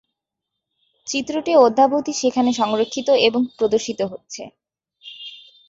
চিত্রটি 1.07 1.51
অদ্যাবধি 1.57 2.13
সেখানে 2.13 2.51
সংরক্ষিত 2.53 3.07
এবং 3.27 3.41
প্রদর্শিত 3.57 3.99
হচ্ছে। 4.11 4.43